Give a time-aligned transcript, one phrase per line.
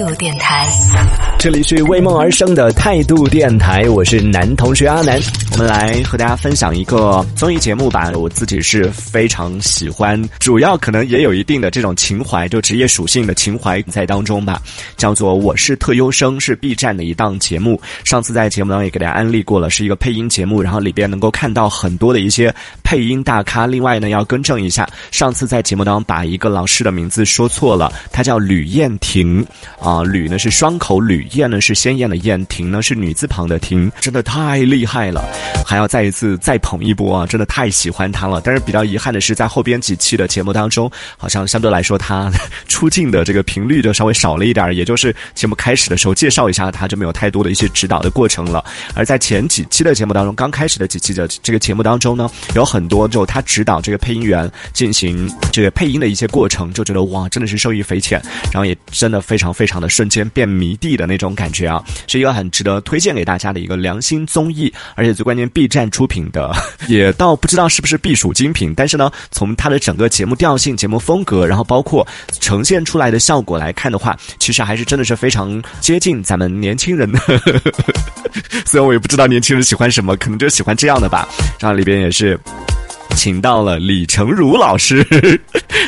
[0.00, 0.66] 度电台，
[1.38, 5.20] 这里是为梦而生的态度电台，我是男同学阿南。
[5.52, 14.62] 我们来和大家分享一个综艺节目吧，我自己是非常喜欢，主要可能也有一定的这种情怀，就职业属性的情怀在当中吧。
[14.96, 17.78] 叫做《我是特优生》，是 B 站的一档节目。
[18.04, 23.66] 上次在节目当中也给大家安利过了，是一个配音节目，然后里边能够看到很多的一些配音大咖。
[23.66, 29.44] 另外呢，要更正一下，上次在节目当中把一个老师的名字说错了，他叫吕燕婷
[29.78, 35.20] 啊，啊吕呢是双口吕，燕呢是鲜艳的燕，婷呢是女字旁的婷，真的太厉害了，
[35.66, 37.26] 还要再一次再捧一波啊！
[37.26, 38.40] 真的太喜欢他了。
[38.44, 42.30] 但是比较遗憾的是，在后边几期的节目当中，好像相对来说他
[42.68, 48.64] 出镜的这个频率就稍微少了一点，也就是节目开始的时候介绍一下他，就没有太多的一些指导的过程了。
[48.94, 66.52] 而在前几期的节目当中，刚开始的几期的这个节目当中呢，有很多就他指导这个配音员进行这个配音的一些过程，就觉得哇，真的是受益匪浅，然后也真的非常非常 瞬间变迷弟的那种感觉啊，是一个很值得推荐给大家的一个良心综艺，而且最关键，B 站出品的，
[66.88, 72.06] 也倒不知道是不是必属精品，但是呢，从它的整个节目调性、节目风格，然后包括
[72.40, 77.18] 呈现出来的效果来看的话，其实还是真的是非常接近咱们年轻人的。
[78.66, 81.28] 虽然我也不知道年轻人喜欢什么，可能就喜欢这样的吧。
[81.58, 82.38] 然后里边也是。
[83.20, 85.06] 请到了李成儒老师，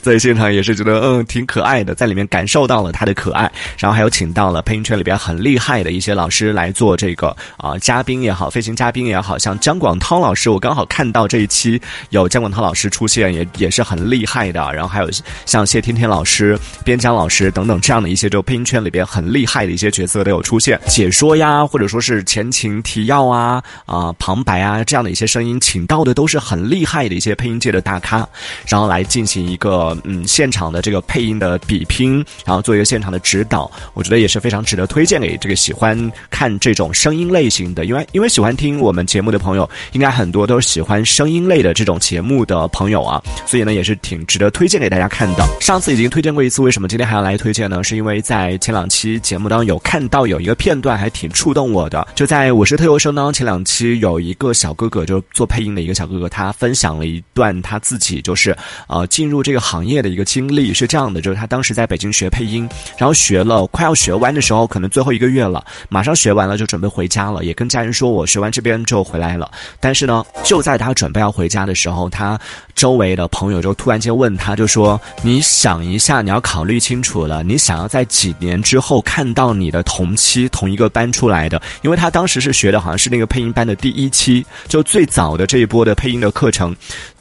[0.00, 3.42] 在现场也是觉得嗯挺可爱的，在里面感受到了他的可爱。
[3.76, 14.72] 然后还有请到了配音圈里边很厉害的一些老师来做这个啊嘉宾也好，飞行嘉宾也好，像姜广涛老师，我刚好看到这一期有姜广涛老师出现，也也是很厉害的。
[14.72, 15.10] 然后还有
[15.44, 27.06] 像谢天天老师、边疆老师等等这样的一些就配音圈里边很厉害的一些角色都有出现，解说呀，或者说是前情提要啊啊旁白啊这样的一些声音，请到的都是很厉害。
[27.06, 28.26] 的一些配音界的大咖，
[28.66, 45.44] 然后来进行一个嗯现场的这个配音的比拼，然后做一个现场的指导，我觉得也是非常值得推荐给这个喜欢看这种声音类型的，因为因为喜欢听我们节目的朋友，应该很多都是喜欢声音类的这种节目的朋友啊，所以呢也是挺值得推荐给大家看的。
[45.60, 47.82] 上次已经推荐过一次，为什么今天还要来推荐呢？
[47.82, 56.98] 是因为在前两期节目当中有看到有一个片段还挺触动我的，就在我是特优生当中前两期有一个小哥哥，就做配音的一个小哥哥，他分享。
[56.98, 58.56] 了一段他自己就是
[58.88, 69.50] 呃进入这个行业的一个经历是这样的，就是他当时在北京学配音，然后学了快要学完的时候，可能最后一个月了，马上学完了就准备回家了，也跟家人说我学完这边就回来了。
[69.80, 72.38] 但是呢，就在他准备要回家的时候，他
[72.74, 81.60] 周围的朋友就突然间问他，就说：“你想一下，你要考虑清楚了，你想要在几年之后看到你的同期同一个班出来的？
[81.82, 86.74] 因为他当时是学的好像是那个配音班的第一期，就最早的这一波的配音的课程。”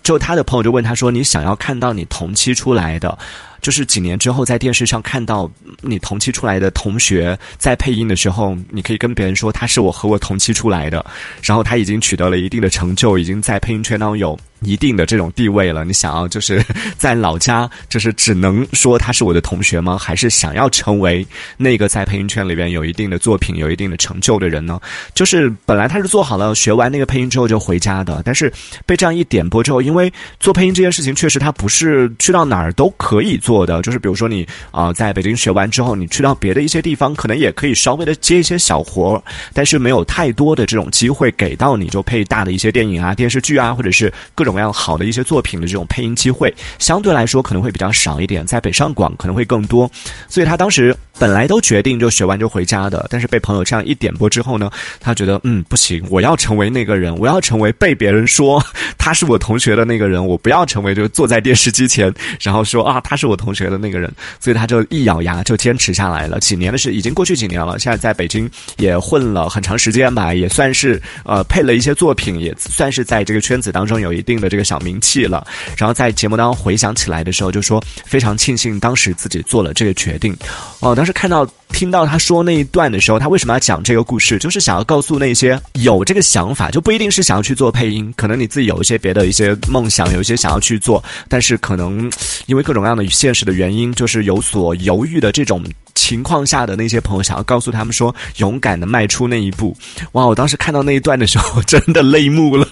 [0.08, 3.18] 就他的朋友就问他说：“你想要看到你同期出来的，
[3.62, 5.52] 就是几年之后在电视上看到
[5.82, 11.06] 你同期出来的同学在配音的时候，你可以跟别人说他是我和我同期出来的，
[11.44, 16.64] 然后他已经取得了一定的成就，已经在配音圈当中有。”一定的这种地位了，你想要就是
[16.98, 19.98] 在老家，就是只能说他是我的同学吗？
[19.98, 21.26] 还是想要成为
[21.58, 24.80] 那个在配音圈里边有一定的作品、有一定的成就的人呢？
[25.14, 28.52] 就是本来他是做好了学完那个配音之后就回家的，但是
[28.88, 44.47] 被这样一点拨之后，因为做配音这件事情确实他不是去到哪儿都可以做的，就是比如说你啊在北京学完之后，你去到别的一些地方，可能也可以稍微的接一些小活，但是没有太多的这种机会给到你就配大的一些电影啊、电视剧啊，或者是各。
[44.48, 49.90] 种样好的一些作品的这种配音机会，相对来说可能会比较少一点，在北上广可能会更多，
[50.28, 58.64] 所以他当时本来都决定就学完就回家的，但是被朋友这样一点拨之后呢，他觉得嗯不行，我要成为那个人，我要成为被别人说
[58.98, 66.40] 他是我同学的那个人，我不要成为就坐在电视机前，然后说啊他是我同学的那个人，所以他就一咬牙就坚持下来了。
[66.40, 74.38] 几年的事已经过去几年了，现在在北京也混了很长时间吧，也算是呃配了一些作品，也算是在这个圈子当中有一定。
[74.38, 80.32] 的这个小名气了，然后在节目当中回想起来的时候，就说非常庆幸当时自己做了这个决定。
[80.80, 84.38] 哦，当是看到听到他说那一段的时候，他为什么要讲这个故事？
[84.38, 92.12] 就是想要告诉那些有这个想法，就不一定是想要去做配音，可能你自己有一些别的一些梦想，有一些想要去做，但是可能
[92.46, 95.64] 因为各种各样的现实的原因，就是有所犹豫的这种
[95.96, 99.76] 情况下的那些朋友，想要告诉他们说，勇敢的迈出那一步。
[100.12, 102.68] 哇，我当时看到那一段的时候，真的泪目了。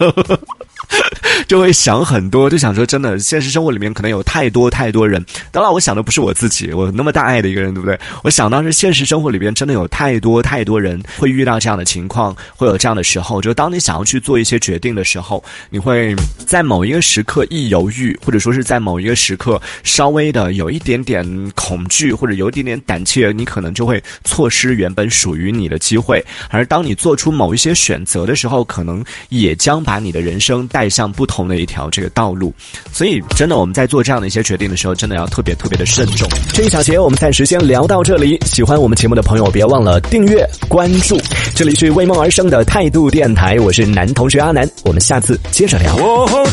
[1.48, 5.24] 就会想很多，就想说真的，现实生活里面可能有太多太多人。
[5.52, 8.00] 当然，我想的不是我自己，我那么大爱的一个人，对不对？
[8.24, 16.16] 我想到是现实生活里边真的有太多太多人会遇到这样的情况，会有这样的时候，就当你想要去做一些决定的时候，你会
[16.48, 26.24] 在某一个时刻一犹豫，或者说是在某一个时刻稍微的有一点点恐惧，或者有一点点胆怯，你可能就会错失原本属于你的机会。
[26.50, 32.54] 而当你做出某一些选择的时候，可能也将把你的人生带向不同的一条这个道路。
[32.92, 36.28] 所以，真的我们在做这样的一些决定的时候，真的要特别特别的慎重。
[36.54, 38.40] 这一小节我们暂时先聊到这里。
[38.46, 41.20] 喜欢我们节目的朋友，别忘了订阅关注。
[41.56, 45.96] 这里是为梦而生的态度电台，我是男同学阿南，我们下次接着聊。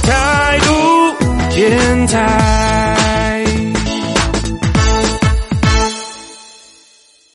[0.02, 2.92] 态度电台。